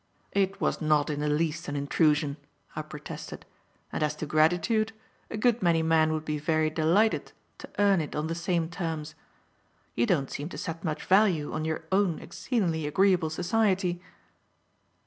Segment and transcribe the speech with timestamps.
[0.31, 2.37] "It was not in the least an intrusion,"
[2.75, 3.45] I protested;
[3.91, 4.93] "and as to gratitude,
[5.29, 9.13] a good many men would be very delighted to earn it on the same terms.
[9.93, 14.01] You don't seem to set much value on your own exceedingly agreeable society."